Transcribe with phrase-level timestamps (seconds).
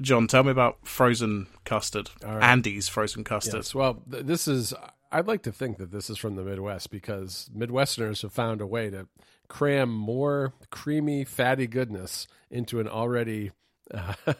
[0.00, 2.10] John, tell me about frozen custard.
[2.22, 2.42] right.
[2.42, 3.54] Andy's frozen custard.
[3.54, 3.74] Yes.
[3.74, 4.74] Well, th- this is.
[5.10, 8.66] I'd like to think that this is from the Midwest because Midwesterners have found a
[8.66, 9.08] way to
[9.48, 13.52] cram more creamy, fatty goodness into an already
[13.92, 14.12] uh,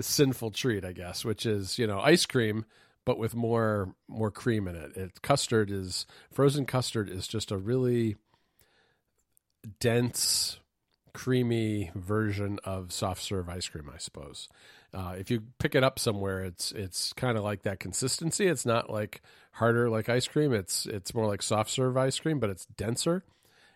[0.00, 2.66] sinful treat, I guess, which is you know ice cream,
[3.04, 4.96] but with more more cream in it.
[4.96, 8.16] It custard is frozen custard is just a really
[9.78, 10.58] dense,
[11.12, 14.48] creamy version of soft serve ice cream, I suppose.
[14.92, 18.46] Uh, if you pick it up somewhere, it's it's kind of like that consistency.
[18.46, 20.52] It's not like harder like ice cream.
[20.52, 23.24] It's it's more like soft serve ice cream, but it's denser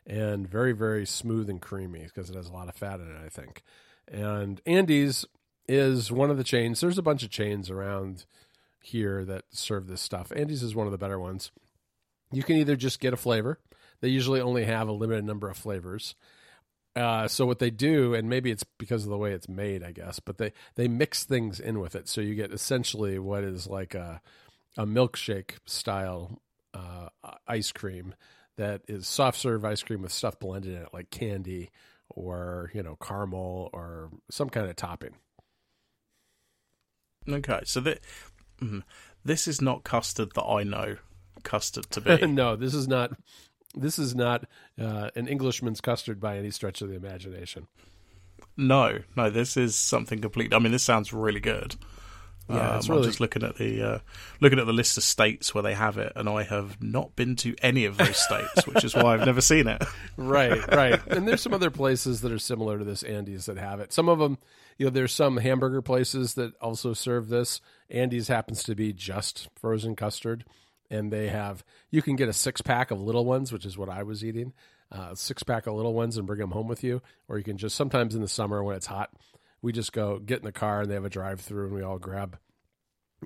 [0.06, 3.24] and very very smooth and creamy because it has a lot of fat in it.
[3.24, 3.62] I think.
[4.08, 5.24] And Andy's
[5.68, 6.80] is one of the chains.
[6.80, 8.26] There's a bunch of chains around
[8.82, 10.32] here that serve this stuff.
[10.34, 11.50] Andy's is one of the better ones.
[12.32, 13.60] You can either just get a flavor.
[14.00, 16.14] They usually only have a limited number of flavors.
[16.96, 19.90] Uh, so what they do, and maybe it's because of the way it's made, I
[19.90, 23.66] guess, but they they mix things in with it, so you get essentially what is
[23.66, 24.20] like a
[24.76, 26.40] a milkshake style
[26.72, 27.08] uh,
[27.46, 28.14] ice cream
[28.56, 31.70] that is soft serve ice cream with stuff blended in it, like candy
[32.10, 35.14] or you know caramel or some kind of topping.
[37.28, 38.00] Okay, so that
[38.60, 38.82] mm,
[39.24, 40.96] this is not custard that I know
[41.42, 42.26] custard to be.
[42.26, 43.12] no, this is not.
[43.74, 44.44] This is not
[44.80, 47.66] uh, an Englishman's custard by any stretch of the imagination.
[48.56, 50.54] no, no, this is something complete.
[50.54, 51.76] I mean, this sounds really good.
[52.48, 53.98] Yeah, Um, it's I'm just looking at the uh,
[54.40, 57.36] looking at the list of states where they have it, and I have not been
[57.36, 59.82] to any of those states, which is why I've never seen it.
[60.18, 61.00] right, right.
[61.06, 63.94] And there's some other places that are similar to this Andy's that have it.
[63.94, 64.36] Some of them,
[64.76, 67.62] you know, there's some hamburger places that also serve this.
[67.88, 70.44] Andy's happens to be just frozen custard,
[70.94, 73.88] and they have you can get a six pack of little ones, which is what
[73.88, 74.52] I was eating,
[74.90, 77.58] uh, six pack of little ones, and bring them home with you, or you can
[77.58, 79.10] just sometimes in the summer when it's hot,
[79.62, 81.82] we just go get in the car and they have a drive through, and we
[81.82, 82.38] all grab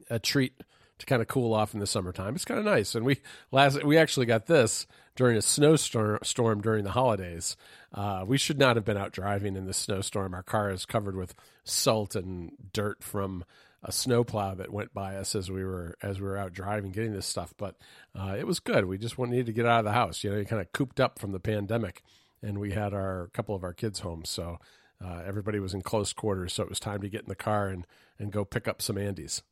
[0.08, 0.62] a treat
[0.98, 2.34] to kind of cool off in the summertime.
[2.34, 2.94] It's kind of nice.
[2.94, 7.56] And we last we actually got this during a snowstorm storm during the holidays.
[7.92, 10.34] Uh, we should not have been out driving in the snowstorm.
[10.34, 13.44] Our car is covered with salt and dirt from
[13.82, 17.12] a snowplow that went by us as we were as we were out driving getting
[17.12, 17.54] this stuff.
[17.56, 17.76] But
[18.14, 18.86] uh, it was good.
[18.86, 20.24] We just needed to get out of the house.
[20.24, 22.02] You know, you kind of cooped up from the pandemic,
[22.42, 24.58] and we had our couple of our kids home, so.
[25.00, 27.68] Uh, everybody was in close quarters, so it was time to get in the car
[27.68, 27.86] and,
[28.18, 29.42] and go pick up some Andy's.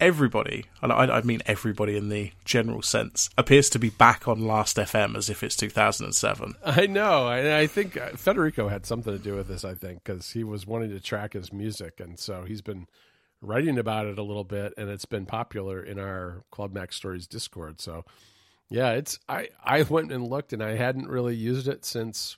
[0.00, 4.46] Everybody, and I, I mean everybody in the general sense, appears to be back on
[4.46, 6.54] Last FM as if it's 2007.
[6.64, 7.26] I know.
[7.26, 9.64] I, I think uh, Federico had something to do with this.
[9.64, 12.86] I think because he was wanting to track his music, and so he's been
[13.44, 17.80] writing about it a little bit, and it's been popular in our Club MacStories Discord.
[17.80, 18.04] So,
[18.68, 22.36] yeah, it's I I went and looked, and I hadn't really used it since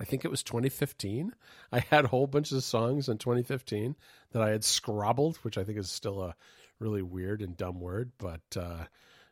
[0.00, 1.32] I think it was 2015.
[1.70, 3.96] I had a whole bunch of songs in 2015
[4.32, 6.34] that I had scrobbled, which I think is still a
[6.78, 8.84] really weird and dumb word, but uh,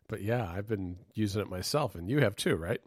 [0.08, 2.80] but yeah, I've been using it myself, and you have too, right?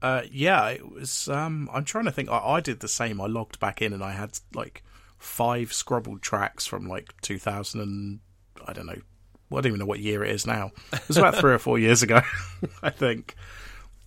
[0.00, 1.28] Uh, yeah, it was.
[1.28, 2.28] Um, I'm trying to think.
[2.28, 3.20] I, I did the same.
[3.20, 4.82] I logged back in and I had like
[5.22, 8.20] five scrobbled tracks from like 2000 and
[8.66, 9.00] I don't know.
[9.48, 10.72] Well, I don't even know what year it is now.
[10.92, 12.20] It was about three or four years ago,
[12.82, 13.36] I think.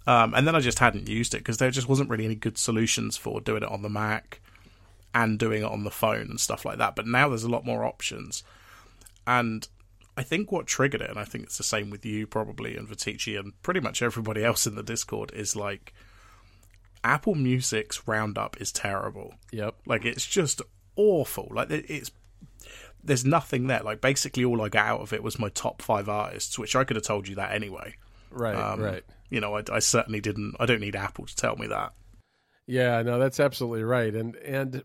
[0.07, 2.57] Um, and then I just hadn't used it because there just wasn't really any good
[2.57, 4.41] solutions for doing it on the Mac
[5.13, 6.95] and doing it on the phone and stuff like that.
[6.95, 8.43] But now there's a lot more options.
[9.25, 9.67] And
[10.17, 12.87] I think what triggered it, and I think it's the same with you probably and
[12.87, 15.93] Viticci and pretty much everybody else in the Discord, is like
[17.03, 19.35] Apple Music's roundup is terrible.
[19.51, 19.75] Yep.
[19.85, 20.61] Like it's just
[20.95, 21.47] awful.
[21.51, 22.11] Like it's
[23.03, 23.81] there's nothing there.
[23.81, 26.83] Like basically all I got out of it was my top five artists, which I
[26.83, 27.95] could have told you that anyway.
[28.31, 29.03] Right, Um, right.
[29.29, 30.55] You know, I, I certainly didn't.
[30.59, 31.93] I don't need Apple to tell me that.
[32.67, 34.13] Yeah, no, that's absolutely right.
[34.13, 34.83] And and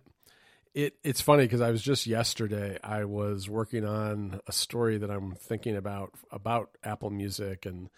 [0.74, 5.10] it it's funny because I was just yesterday I was working on a story that
[5.10, 7.88] I'm thinking about about Apple Music and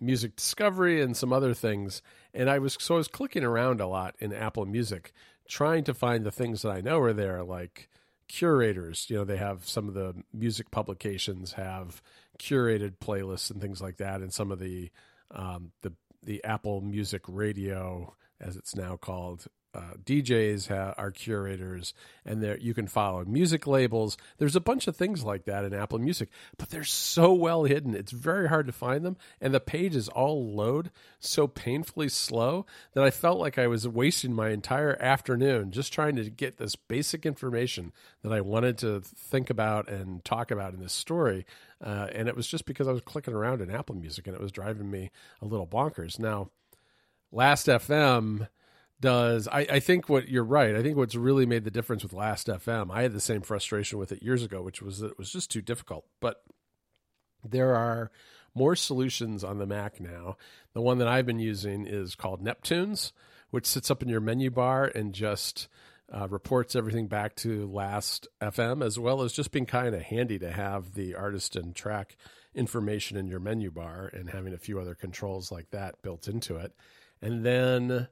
[0.00, 2.02] music discovery and some other things.
[2.34, 5.12] And I was so I was clicking around a lot in Apple Music
[5.48, 7.88] trying to find the things that I know are there like
[8.28, 9.06] curators.
[9.08, 12.02] You know they have some of the music publications have
[12.38, 14.90] curated playlists and things like that and some of the
[15.30, 15.92] um, the
[16.22, 19.46] the Apple Music Radio as it's now called
[19.78, 21.94] uh, DJs ha- are curators
[22.24, 24.16] and there you can follow music labels.
[24.38, 27.94] There's a bunch of things like that in Apple Music but they're so well hidden
[27.94, 30.90] it's very hard to find them and the pages all load
[31.20, 36.16] so painfully slow that I felt like I was wasting my entire afternoon just trying
[36.16, 37.92] to get this basic information
[38.22, 41.46] that I wanted to think about and talk about in this story
[41.80, 44.42] uh, and it was just because I was clicking around in Apple Music and it
[44.42, 45.10] was driving me
[45.40, 46.18] a little bonkers.
[46.18, 46.50] Now
[47.30, 48.48] Last FM
[49.00, 49.48] does.
[49.48, 50.74] I, I think what you're right.
[50.74, 52.90] I think what's really made the difference with Last FM.
[52.92, 55.50] I had the same frustration with it years ago, which was that it was just
[55.50, 56.04] too difficult.
[56.20, 56.42] But
[57.44, 58.10] there are
[58.54, 60.36] more solutions on the Mac now.
[60.72, 63.12] The one that I've been using is called Neptunes,
[63.50, 65.68] which sits up in your menu bar and just
[66.12, 70.38] uh, reports everything back to Last FM, as well as just being kind of handy
[70.38, 72.16] to have the artist and track
[72.54, 76.56] information in your menu bar and having a few other controls like that built into
[76.56, 76.72] it.
[77.20, 78.08] And then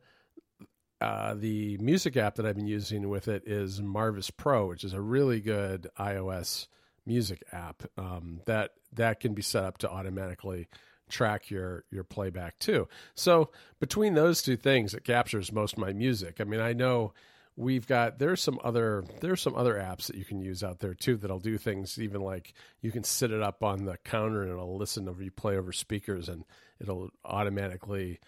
[1.01, 4.93] uh, the music app that I've been using with it is Marvis Pro, which is
[4.93, 6.69] a really good iOS
[7.05, 10.69] music app um, that that can be set up to automatically
[11.09, 12.89] track your your playback too.
[13.15, 16.41] So between those two things, it captures most of my music.
[16.41, 17.13] I mean, I know
[17.57, 20.95] we've got there's some other there's some other apps that you can use out there
[20.95, 22.53] too that'll do things even like
[22.83, 25.73] you can sit it up on the counter and it'll listen over you play over
[25.73, 26.45] speakers and
[26.81, 28.21] it'll automatically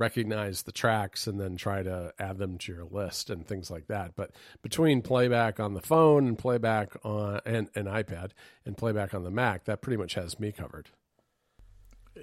[0.00, 3.86] recognize the tracks and then try to add them to your list and things like
[3.86, 4.16] that.
[4.16, 4.30] But
[4.62, 8.30] between playback on the phone and playback on and an iPad
[8.64, 10.88] and playback on the Mac, that pretty much has me covered.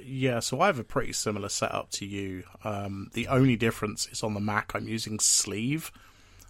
[0.03, 2.43] Yeah, so I have a pretty similar setup to you.
[2.63, 5.91] Um, the only difference is on the Mac, I'm using Sleeve,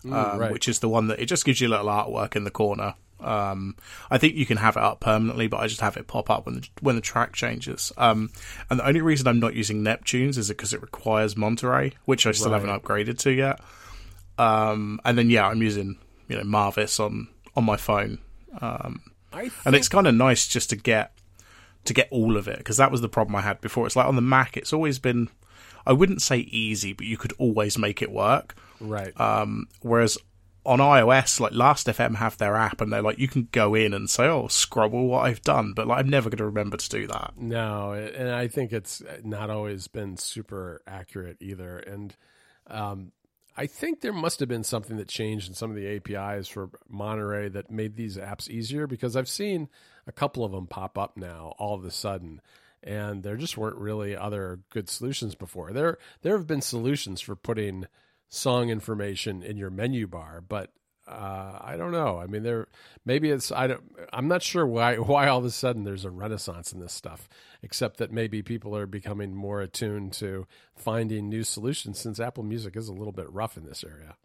[0.06, 0.51] um, mm, right.
[0.51, 2.95] which is the one that it just gives you a little artwork in the corner.
[3.19, 3.75] Um,
[4.11, 6.45] I think you can have it up permanently, but I just have it pop up
[6.45, 7.91] when the, when the track changes.
[7.97, 8.31] Um,
[8.69, 12.31] and the only reason I'm not using Neptunes is because it requires Monterey, which I
[12.31, 12.61] still right.
[12.61, 13.59] haven't upgraded to yet.
[14.37, 15.97] Um, and then yeah, I'm using
[16.27, 18.19] you know Marvis on on my phone,
[18.61, 19.51] um, think...
[19.65, 21.11] and it's kind of nice just to get
[21.85, 23.87] to get all of it because that was the problem I had before.
[23.87, 25.29] It's like on the Mac, it's always been
[25.87, 28.55] I wouldn't say easy, but you could always make it work.
[28.79, 29.19] Right.
[29.19, 30.17] Um, whereas
[30.67, 33.93] on iOS, like Last FM have their app, and they're like, you can go in
[33.93, 36.89] and say, "Oh, scrobble what I've done," but like, I'm never going to remember to
[36.89, 37.33] do that.
[37.37, 41.77] No, and I think it's not always been super accurate either.
[41.77, 42.15] And
[42.67, 43.11] um,
[43.55, 46.69] I think there must have been something that changed in some of the APIs for
[46.89, 49.69] Monterey that made these apps easier because I've seen
[50.05, 52.41] a couple of them pop up now all of a sudden
[52.83, 55.71] and there just weren't really other good solutions before.
[55.73, 57.87] There there have been solutions for putting
[58.29, 60.71] song information in your menu bar, but
[61.07, 62.19] uh, I don't know.
[62.19, 62.68] I mean, there
[63.06, 63.83] maybe it's I don't.
[64.12, 67.29] I'm not sure why why all of a sudden there's a renaissance in this stuff.
[67.63, 70.45] Except that maybe people are becoming more attuned to
[70.75, 74.15] finding new solutions since Apple Music is a little bit rough in this area.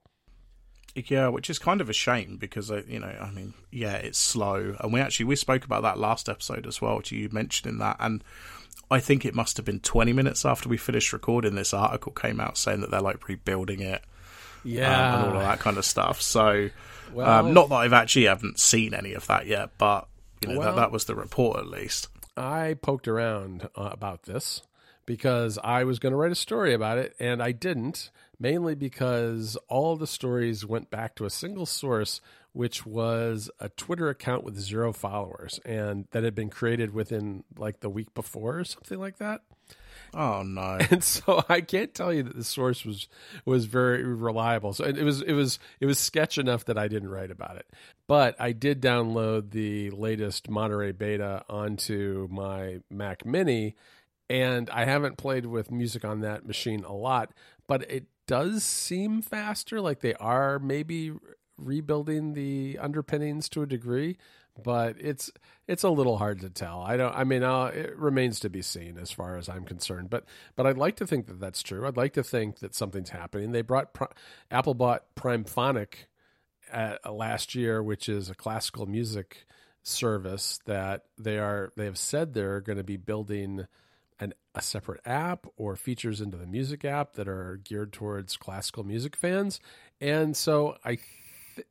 [0.94, 4.18] Yeah, which is kind of a shame because uh, you know, I mean, yeah, it's
[4.18, 7.00] slow, and we actually we spoke about that last episode as well.
[7.02, 8.22] To you mentioning that, and
[8.92, 12.40] I think it must have been 20 minutes after we finished recording this article came
[12.40, 14.02] out saying that they're like rebuilding it.
[14.64, 15.14] Yeah.
[15.14, 16.20] Um, and all of that kind of stuff.
[16.20, 16.68] So,
[17.12, 20.08] well, um, not that I've actually haven't seen any of that yet, but
[20.40, 22.08] you know, well, that, that was the report at least.
[22.36, 24.62] I poked around uh, about this
[25.06, 29.56] because I was going to write a story about it and I didn't, mainly because
[29.68, 32.20] all the stories went back to a single source
[32.52, 37.80] which was a Twitter account with zero followers and that had been created within like
[37.80, 39.42] the week before or something like that.
[40.14, 40.78] Oh no!
[40.90, 43.08] And so I can't tell you that the source was
[43.44, 44.72] was very reliable.
[44.72, 47.66] So it was it was it was sketch enough that I didn't write about it,
[48.06, 53.74] but I did download the latest Monterey beta onto my Mac Mini,
[54.28, 57.32] and I haven't played with music on that machine a lot,
[57.66, 59.80] but it does seem faster.
[59.80, 61.12] Like they are maybe
[61.64, 64.16] rebuilding the underpinnings to a degree,
[64.62, 65.30] but it's
[65.66, 66.82] it's a little hard to tell.
[66.82, 67.14] I don't.
[67.14, 70.10] I mean, uh, it remains to be seen as far as I'm concerned.
[70.10, 70.24] But
[70.56, 71.86] but I'd like to think that that's true.
[71.86, 73.52] I'd like to think that something's happening.
[73.52, 73.96] They brought
[74.50, 76.08] Apple bought Primephonic
[76.70, 79.46] at, uh, last year, which is a classical music
[79.82, 83.66] service that they are they have said they're going to be building
[84.20, 88.84] an, a separate app or features into the music app that are geared towards classical
[88.84, 89.60] music fans.
[90.00, 90.98] And so I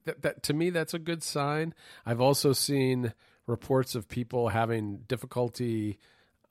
[0.05, 1.73] that, that to me that's a good sign.
[2.05, 3.13] I've also seen
[3.47, 5.99] reports of people having difficulty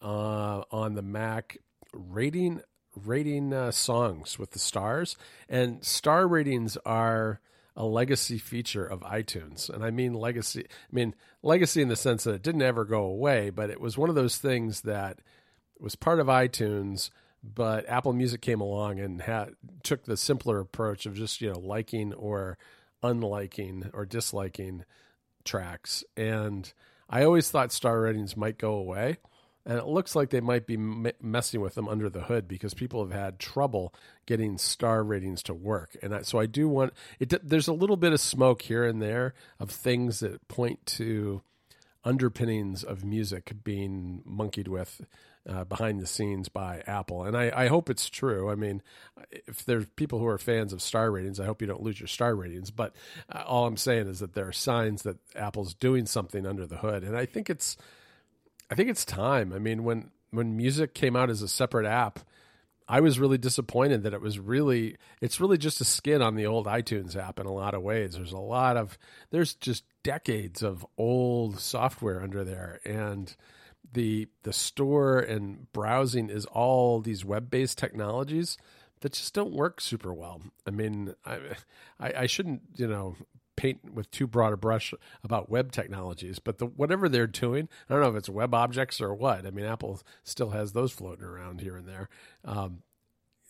[0.02, 1.58] uh, on the Mac
[1.92, 2.62] rating
[3.04, 5.16] rating uh, songs with the stars,
[5.48, 7.40] and star ratings are
[7.76, 9.70] a legacy feature of iTunes.
[9.70, 10.66] And I mean legacy.
[10.68, 13.96] I mean legacy in the sense that it didn't ever go away, but it was
[13.96, 15.20] one of those things that
[15.78, 17.10] was part of iTunes.
[17.42, 21.58] But Apple Music came along and had, took the simpler approach of just you know
[21.58, 22.58] liking or
[23.02, 24.84] unliking or disliking
[25.44, 26.04] tracks.
[26.16, 26.72] And
[27.08, 29.18] I always thought star ratings might go away.
[29.66, 33.04] And it looks like they might be messing with them under the hood because people
[33.04, 35.96] have had trouble getting star ratings to work.
[36.02, 37.46] And I, so I do want it.
[37.46, 41.42] There's a little bit of smoke here and there of things that point to
[42.04, 45.02] underpinnings of music being monkeyed with
[45.48, 47.24] uh, behind the scenes by Apple.
[47.24, 48.50] And I, I, hope it's true.
[48.50, 48.82] I mean,
[49.30, 52.08] if there's people who are fans of star ratings, I hope you don't lose your
[52.08, 52.70] star ratings.
[52.70, 52.94] But
[53.32, 56.76] uh, all I'm saying is that there are signs that Apple's doing something under the
[56.76, 57.04] hood.
[57.04, 57.76] And I think it's,
[58.70, 59.52] I think it's time.
[59.52, 62.20] I mean, when when music came out as a separate app,
[62.88, 66.46] I was really disappointed that it was really it's really just a skin on the
[66.46, 68.14] old iTunes app in a lot of ways.
[68.14, 68.98] There's a lot of
[69.30, 73.34] there's just decades of old software under there and
[73.92, 78.56] the the store and browsing is all these web-based technologies
[79.00, 80.42] that just don't work super well.
[80.66, 81.38] I mean, I,
[81.98, 83.16] I, I shouldn't, you know,
[83.56, 87.92] paint with too broad a brush about web technologies, but the, whatever they're doing, I
[87.92, 89.46] don't know if it's web objects or what.
[89.46, 92.08] I mean, Apple still has those floating around here and there.
[92.44, 92.82] Um,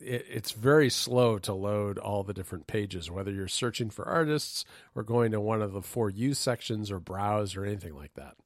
[0.01, 4.65] it, it's very slow to load all the different pages, whether you're searching for artists
[4.95, 8.37] or going to one of the for you sections or browse or anything like that.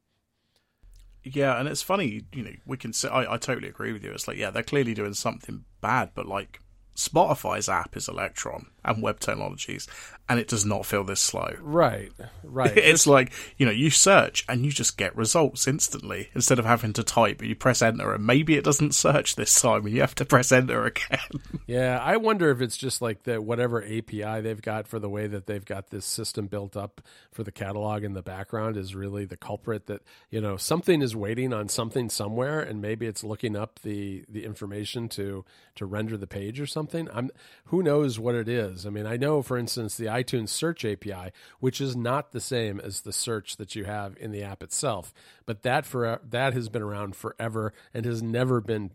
[1.24, 4.12] Yeah, and it's funny, you know, we can say, I, I totally agree with you.
[4.12, 6.60] It's like, yeah, they're clearly doing something bad, but like,
[6.96, 9.88] Spotify's app is Electron and web technologies,
[10.28, 11.54] and it does not feel this slow.
[11.60, 12.72] Right, right.
[12.76, 16.92] it's like, you know, you search and you just get results instantly instead of having
[16.94, 17.42] to type.
[17.42, 20.52] You press enter, and maybe it doesn't search this time, and you have to press
[20.52, 21.18] enter again.
[21.66, 25.26] yeah, I wonder if it's just like the whatever API they've got for the way
[25.26, 27.00] that they've got this system built up
[27.32, 29.86] for the catalog in the background is really the culprit.
[29.86, 34.24] That you know something is waiting on something somewhere, and maybe it's looking up the
[34.28, 36.83] the information to to render the page or something.
[36.92, 37.30] I'm
[37.66, 38.86] who knows what it is.
[38.86, 42.80] I mean, I know, for instance, the iTunes Search API, which is not the same
[42.80, 45.12] as the search that you have in the app itself,
[45.46, 48.92] but that for that has been around forever and has never been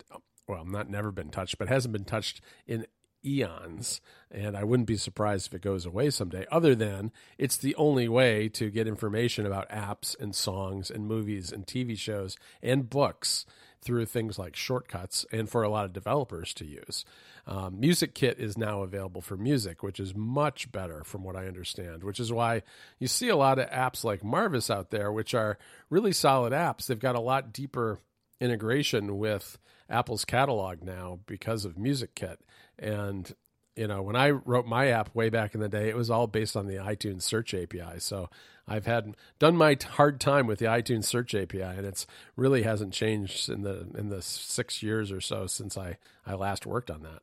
[0.47, 2.85] well, not never been touched, but hasn't been touched in
[3.23, 4.01] eons.
[4.31, 8.07] And I wouldn't be surprised if it goes away someday, other than it's the only
[8.07, 13.45] way to get information about apps and songs and movies and TV shows and books
[13.81, 17.05] through things like shortcuts and for a lot of developers to use.
[17.47, 21.47] Um, music Kit is now available for music, which is much better from what I
[21.47, 22.63] understand, which is why
[22.99, 25.57] you see a lot of apps like Marvis out there, which are
[25.89, 26.87] really solid apps.
[26.87, 27.99] They've got a lot deeper
[28.39, 29.57] integration with
[29.89, 32.39] Apple's catalog now because of Music Kit.
[32.77, 33.33] And
[33.79, 36.27] you know, when I wrote my app way back in the day, it was all
[36.27, 37.99] based on the iTunes Search API.
[37.99, 38.29] So
[38.67, 42.05] I've had done my hard time with the iTunes Search API, and it's
[42.35, 46.65] really hasn't changed in the in the six years or so since I I last
[46.65, 47.21] worked on that.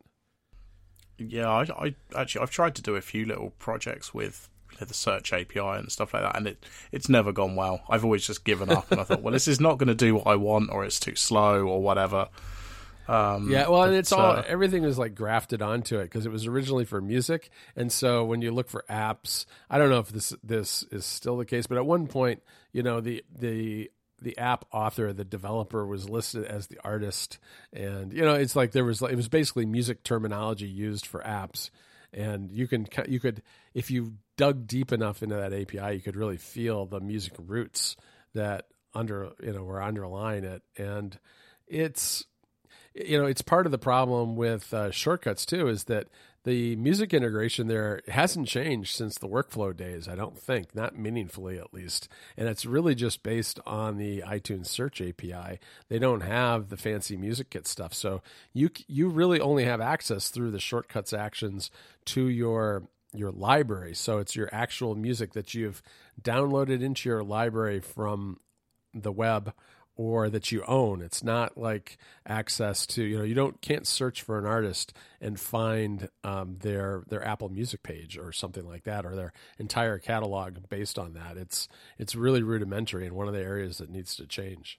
[1.19, 4.49] Yeah, I, I actually I've tried to do a few little projects with
[4.81, 7.83] the search API and stuff like that, and it it's never gone well.
[7.91, 10.15] I've always just given up, and I thought, well, this is not going to do
[10.15, 12.29] what I want, or it's too slow, or whatever.
[13.09, 16.33] Um, yeah, well, and it's all uh, everything is like grafted onto it because it
[16.33, 20.09] was originally for music, and so when you look for apps, I don't know if
[20.09, 24.37] this this is still the case, but at one point, you know, the the the
[24.39, 27.39] app author, the developer, was listed as the artist,
[27.73, 31.71] and you know, it's like there was it was basically music terminology used for apps,
[32.13, 33.43] and you can you could
[33.75, 37.97] if you dug deep enough into that API, you could really feel the music roots
[38.35, 41.19] that under you know were underlying it, and
[41.67, 42.25] it's
[43.05, 46.09] you know, it's part of the problem with uh, shortcuts too, is that
[46.45, 50.07] the music integration there hasn't changed since the workflow days.
[50.09, 54.67] I don't think, not meaningfully at least, and it's really just based on the iTunes
[54.67, 55.59] Search API.
[55.89, 58.23] They don't have the fancy music kit stuff, so
[58.53, 61.71] you you really only have access through the shortcuts actions
[62.07, 63.95] to your your library.
[63.95, 65.83] So it's your actual music that you've
[66.23, 68.41] downloaded into your library from
[68.95, 69.53] the web
[69.97, 71.01] or that you own.
[71.01, 75.41] It's not like access to you know you don't can't search for an artist and
[75.41, 80.59] find um, their their Apple Music page or something like that or their entire catalog
[80.69, 81.37] based on that.
[81.37, 84.79] It's it's really rudimentary and one of the areas that needs to change.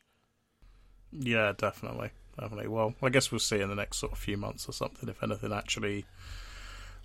[1.12, 2.68] Yeah, definitely, definitely.
[2.68, 5.24] Well, I guess we'll see in the next sort of few months or something if
[5.24, 6.06] anything actually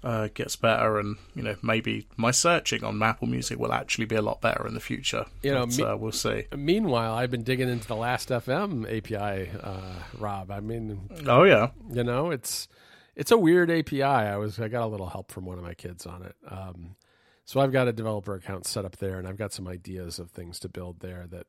[0.04, 4.16] uh, gets better, and you know maybe my searching on Apple Music will actually be
[4.16, 5.26] a lot better in the future.
[5.42, 6.44] You know, but, me- uh, we'll see.
[6.56, 10.50] Meanwhile, I've been digging into the Last FM API, uh, Rob.
[10.50, 12.68] I mean, oh yeah, you know it's
[13.14, 14.02] it's a weird API.
[14.02, 16.34] I was I got a little help from one of my kids on it.
[16.48, 16.96] Um,
[17.44, 20.30] so I've got a developer account set up there, and I've got some ideas of
[20.30, 21.46] things to build there that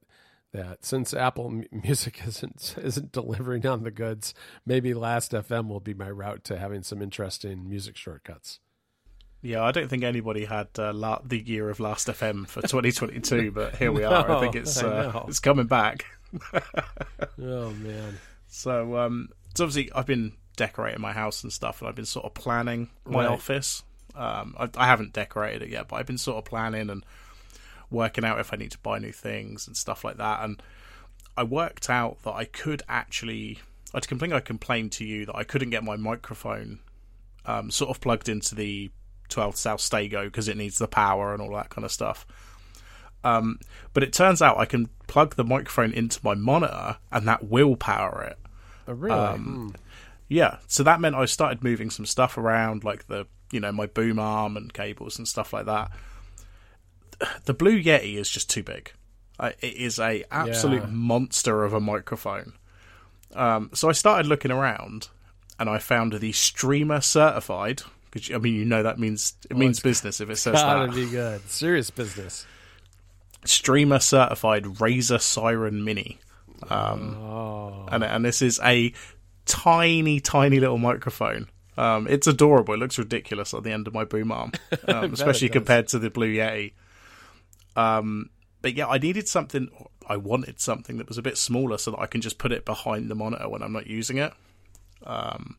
[0.53, 4.33] that since Apple Music isn't isn't delivering on the goods,
[4.65, 8.59] maybe Last FM will be my route to having some interesting music shortcuts.
[9.41, 13.51] Yeah, I don't think anybody had uh, la- the year of Last FM for 2022,
[13.55, 14.31] but here we no, are.
[14.31, 16.05] I think it's uh, it's coming back.
[16.53, 18.17] oh man!
[18.47, 22.25] So, um, so obviously, I've been decorating my house and stuff, and I've been sort
[22.25, 23.29] of planning my right.
[23.29, 23.83] office.
[24.15, 27.03] Um, I, I haven't decorated it yet, but I've been sort of planning and
[27.93, 30.43] working out if I need to buy new things and stuff like that.
[30.43, 30.61] And
[31.37, 33.59] I worked out that I could actually.
[33.93, 36.79] I think I complained to you that I couldn't get my microphone
[37.45, 38.89] um, sort of plugged into the
[39.29, 42.25] 12 South StayGo because it needs the power and all that kind of stuff.
[43.23, 43.59] Um,
[43.93, 47.75] but it turns out I can plug the microphone into my monitor and that will
[47.75, 48.37] power it.
[48.87, 49.15] Oh, really?
[49.15, 49.75] Um,
[50.27, 53.85] yeah, so that meant I started moving some stuff around, like the you know my
[53.85, 55.91] boom arm and cables and stuff like that.
[57.45, 58.91] The Blue Yeti is just too big.
[59.39, 60.89] It is a absolute yeah.
[60.89, 62.53] monster of a microphone.
[63.35, 65.09] Um, so I started looking around,
[65.59, 67.81] and I found the Streamer certified.
[68.11, 70.95] Because I mean, you know that means it means business if it says gotta that.
[70.95, 72.45] be good, serious business.
[73.43, 76.19] Streamer certified Razer Seiren Mini,
[76.69, 77.87] um, oh.
[77.91, 78.93] and and this is a
[79.45, 81.49] tiny, tiny little microphone.
[81.75, 82.75] Um, it's adorable.
[82.75, 84.51] It looks ridiculous at the end of my boom arm,
[84.87, 86.73] um, especially compared to the Blue Yeti.
[87.75, 88.29] Um,
[88.61, 89.69] but yeah, I needed something.
[90.07, 92.65] I wanted something that was a bit smaller so that I can just put it
[92.65, 94.33] behind the monitor when I'm not using it.
[95.05, 95.57] Um,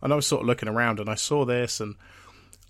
[0.00, 1.94] and I was sort of looking around and I saw this and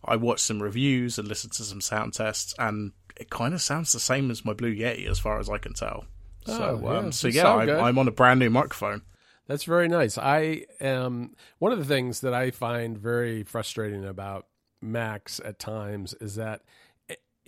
[0.04, 3.92] I watched some reviews and listened to some sound tests and it kind of sounds
[3.92, 6.04] the same as my Blue Yeti as far as I can tell.
[6.48, 9.02] Oh, so, yeah, um, so yeah, I'm, I'm, on a brand new microphone.
[9.46, 10.18] That's very nice.
[10.18, 14.46] I am one of the things that I find very frustrating about
[14.80, 16.62] Macs at times is that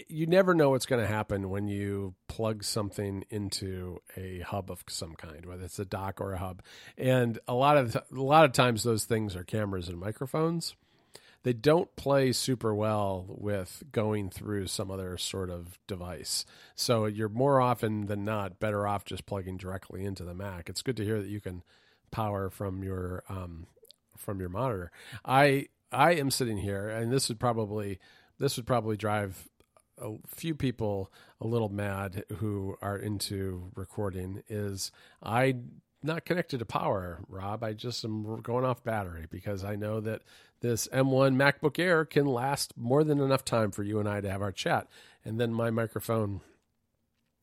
[0.09, 4.83] you never know what's going to happen when you plug something into a hub of
[4.89, 6.63] some kind, whether it's a dock or a hub.
[6.99, 10.75] And a lot of a lot of times those things are cameras and microphones.
[11.45, 16.47] They don't play super well with going through some other sort of device.
[16.75, 20.71] So you're more often than not better off just plugging directly into the Mac.
[20.71, 21.63] It's good to hear that you can
[22.11, 23.67] power from your um,
[24.17, 24.91] from your monitor.
[25.25, 28.01] I I am sitting here, and this would probably
[28.39, 29.49] this would probably drive
[29.99, 34.91] a few people a little mad who are into recording is
[35.23, 35.57] I
[36.03, 37.65] not connected to power, Rob.
[37.65, 40.23] I just am going off battery because I know that
[40.61, 44.31] this M1 MacBook Air can last more than enough time for you and I to
[44.31, 44.87] have our chat.
[45.25, 46.41] And then my microphone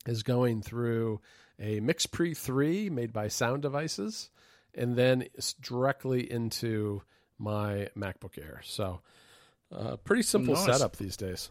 [0.06, 1.22] is going through
[1.60, 4.30] a MixPre 3 made by Sound Devices
[4.74, 7.02] and then it's directly into
[7.38, 8.62] my MacBook Air.
[8.64, 9.02] So,
[9.72, 10.66] uh, pretty simple nice.
[10.66, 11.50] setup these days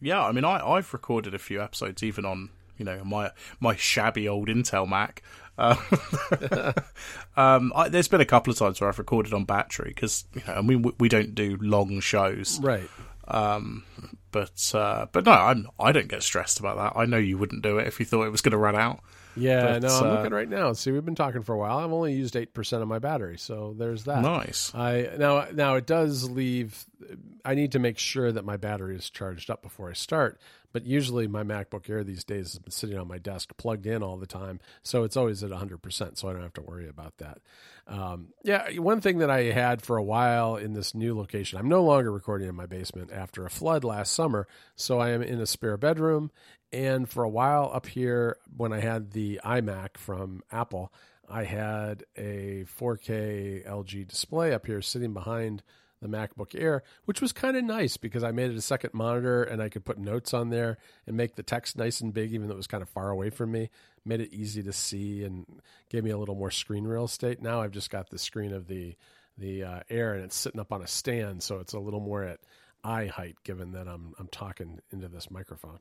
[0.00, 3.30] yeah, I mean, I I've recorded a few episodes even on you know my
[3.60, 5.22] my shabby old Intel Mac.
[5.58, 5.76] Uh,
[7.36, 10.42] um, I, there's been a couple of times where I've recorded on battery because you
[10.46, 12.88] know, I mean we, we, don't do long shows, right?
[13.26, 13.84] Um,
[14.32, 16.98] but uh, but no, I'm I don't get stressed about that.
[16.98, 19.00] I know you wouldn't do it if you thought it was going to run out.
[19.36, 20.72] Yeah, but, no, I'm uh, looking right now.
[20.72, 21.78] See, we've been talking for a while.
[21.78, 24.22] I've only used eight percent of my battery, so there's that.
[24.22, 24.74] Nice.
[24.74, 26.86] I now now it does leave.
[27.44, 30.40] I need to make sure that my battery is charged up before I start.
[30.76, 34.02] But usually, my MacBook Air these days has been sitting on my desk, plugged in
[34.02, 36.18] all the time, so it's always at 100 percent.
[36.18, 37.38] So I don't have to worry about that.
[37.86, 41.70] Um, yeah, one thing that I had for a while in this new location, I'm
[41.70, 45.40] no longer recording in my basement after a flood last summer, so I am in
[45.40, 46.30] a spare bedroom
[46.72, 50.92] and for a while up here, when I had the iMac from Apple,
[51.26, 55.62] I had a 4K LG display up here sitting behind
[56.00, 59.42] the MacBook Air, which was kind of nice because I made it a second monitor
[59.42, 62.48] and I could put notes on there and make the text nice and big, even
[62.48, 63.70] though it was kind of far away from me.
[64.04, 65.46] Made it easy to see and
[65.88, 67.42] gave me a little more screen real estate.
[67.42, 68.96] Now I've just got the screen of the
[69.38, 72.22] the uh, Air and it's sitting up on a stand, so it's a little more
[72.22, 72.40] at
[72.84, 75.80] eye height, given that I'm I'm talking into this microphone.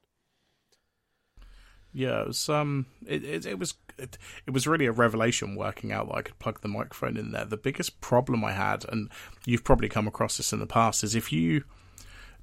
[1.96, 5.94] Yeah, it was um, it it, it was it, it, was really a revelation working
[5.94, 7.46] out that I could plug the microphone in there.
[7.46, 9.10] The biggest problem I had, and
[9.46, 11.64] you've probably come across this in the past, is if you,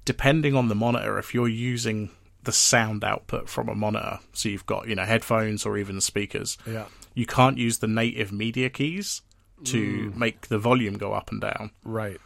[0.05, 2.09] depending on the monitor, if you're using
[2.41, 6.57] the sound output from a monitor, so you've got you know headphones or even speakers,
[6.65, 9.21] yeah, you can't use the native media keys
[9.65, 10.15] to mm.
[10.15, 11.69] make the volume go up and down.
[11.83, 12.19] Right.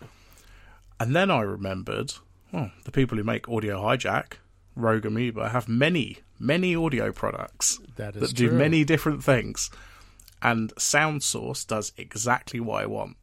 [0.98, 2.14] And then I remembered,
[2.54, 4.36] well, the people who make Audio Hijack,
[4.78, 9.70] Rogue Amoeba, have many many audio products that, that do many different things.
[10.42, 13.18] And Sound Source does exactly what I want.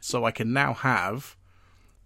[0.00, 1.36] So I can now have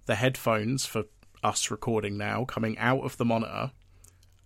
[0.06, 1.04] the headphones for
[1.42, 3.72] us recording now coming out of the monitor,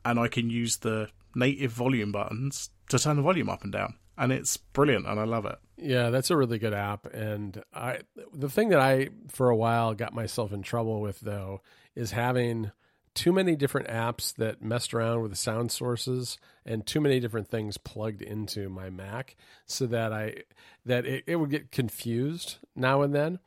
[0.05, 3.95] and I can use the native volume buttons to turn the volume up and down.
[4.19, 5.59] And it's brilliant, and I love it.
[5.77, 7.07] Yeah, that's a really good app.
[7.13, 8.01] And I,
[8.33, 11.61] the thing that I, for a while, got myself in trouble with though,
[11.95, 12.71] is having
[13.17, 17.49] too many different apps that messed around with the sound sources and too many different
[17.49, 20.43] things plugged into my Mac so that I
[20.85, 23.41] that it, it would get confused now and then.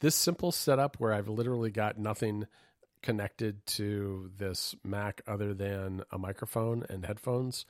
[0.00, 2.46] This simple setup where I've literally got nothing
[3.02, 7.64] connected to this Mac other than a microphone and headphones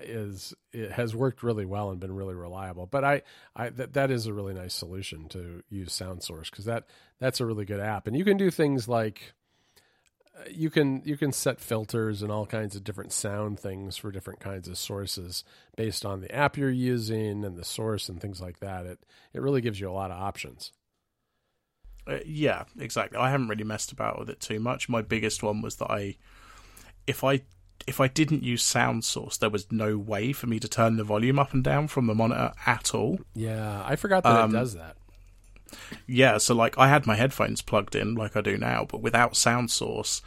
[0.00, 2.86] is it has worked really well and been really reliable.
[2.86, 3.22] But I,
[3.54, 6.86] I that that is a really nice solution to use SoundSource because that
[7.20, 9.34] that's a really good app, and you can do things like
[10.50, 14.40] you can you can set filters and all kinds of different sound things for different
[14.40, 15.44] kinds of sources
[15.76, 18.86] based on the app you're using and the source and things like that.
[18.86, 18.98] It
[19.32, 20.72] it really gives you a lot of options.
[22.06, 23.18] Uh, yeah, exactly.
[23.18, 24.88] I haven't really messed about with it too much.
[24.88, 26.16] My biggest one was that I,
[27.06, 27.42] if I
[27.86, 31.04] if I didn't use sound source, there was no way for me to turn the
[31.04, 33.20] volume up and down from the monitor at all.
[33.34, 34.96] Yeah, I forgot that um, it does that.
[36.06, 39.36] Yeah, so like I had my headphones plugged in like I do now, but without
[39.36, 40.22] sound source,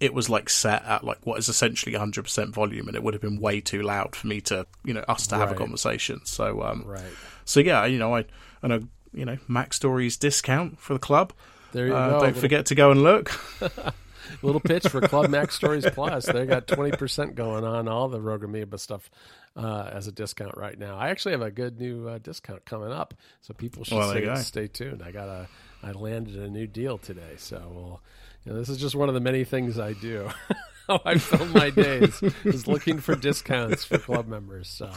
[0.00, 3.20] it was like set at like what is essentially 100% volume and it would have
[3.20, 5.56] been way too loud for me to, you know, us to have right.
[5.56, 6.20] a conversation.
[6.24, 7.02] So um right.
[7.44, 8.24] So yeah, you know, I
[8.62, 8.82] and a
[9.12, 11.32] you know, Mac MacStories discount for the club.
[11.72, 12.26] There you uh, go.
[12.26, 13.30] Don't forget to go and look.
[14.42, 16.26] little pitch for Club MacStories Plus.
[16.26, 19.10] They got twenty percent going on all the Rogue Amoeba stuff
[19.56, 20.96] uh, as a discount right now.
[20.96, 24.34] I actually have a good new uh, discount coming up, so people should well, stay,
[24.36, 25.02] stay, tuned.
[25.02, 25.48] I got a
[25.82, 28.00] I landed a new deal today, so we'll,
[28.44, 30.30] you know, this is just one of the many things I do.
[30.86, 34.68] How I fill my days is looking for discounts for club members.
[34.68, 34.92] So.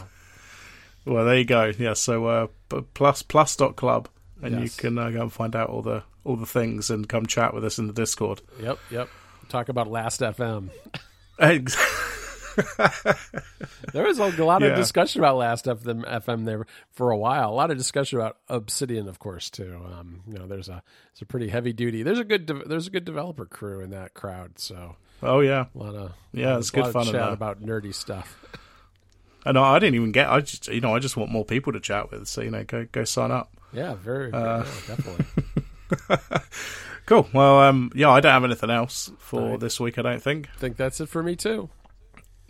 [1.04, 1.72] Well, there you go.
[1.76, 2.46] Yeah, so uh,
[2.94, 4.08] plus plus dot club,
[4.42, 4.62] and yes.
[4.62, 7.54] you can uh, go and find out all the all the things and come chat
[7.54, 8.42] with us in the Discord.
[8.60, 9.08] Yep, yep.
[9.50, 10.70] Talk about Last FM.
[13.92, 14.76] there was a lot of yeah.
[14.76, 17.50] discussion about Last FM FM there for a while.
[17.50, 19.80] A lot of discussion about Obsidian, of course, too.
[19.84, 20.82] Um, you know, there's a
[21.12, 22.04] it's a pretty heavy duty.
[22.04, 24.58] There's a good de- there's a good developer crew in that crowd.
[24.58, 28.38] So, oh yeah, a lot of yeah, it's good fun chat about nerdy stuff.
[29.46, 30.28] And I didn't even get.
[30.28, 32.28] I just you know I just want more people to chat with.
[32.28, 33.50] So you know, go go sign up.
[33.72, 35.26] Yeah, very, very uh, yeah, definitely.
[37.10, 37.28] cool.
[37.34, 39.60] Well, um, yeah, I don't have anything else for right.
[39.60, 39.98] this week.
[39.98, 40.48] I don't think.
[40.54, 41.68] I think that's it for me too.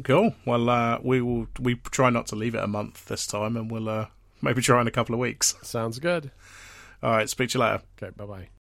[0.04, 0.34] Cool.
[0.44, 1.48] Well, uh, we will.
[1.58, 4.06] We try not to leave it a month this time, and we'll uh,
[4.42, 5.54] maybe try in a couple of weeks.
[5.62, 6.30] Sounds good.
[7.02, 7.28] All right.
[7.28, 7.82] Speak to you later.
[8.00, 8.12] Okay.
[8.16, 8.59] Bye bye.